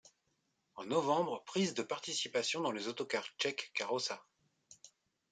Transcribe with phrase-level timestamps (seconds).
[0.77, 4.25] En novembre, prise de participation dans les autocars tchèques Karosa.